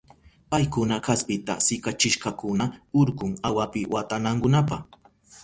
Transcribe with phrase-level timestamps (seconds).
[0.49, 2.65] Paykuna kaspita sikachishkakuna
[3.01, 4.77] urkun awapi watanankunapa.